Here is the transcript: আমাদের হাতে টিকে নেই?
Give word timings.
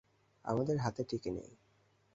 আমাদের 0.45 0.77
হাতে 0.77 1.01
টিকে 1.03 1.31
নেই? 1.31 1.51